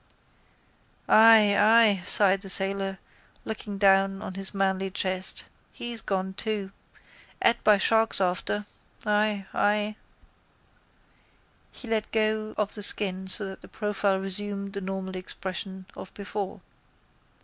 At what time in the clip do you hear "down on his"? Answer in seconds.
3.77-4.51